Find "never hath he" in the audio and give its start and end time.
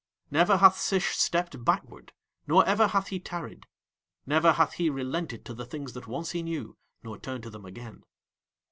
4.25-4.89